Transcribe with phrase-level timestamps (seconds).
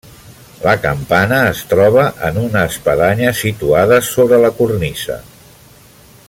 [0.67, 5.21] La campana es troba en una espadanya situada sobre la cornisa.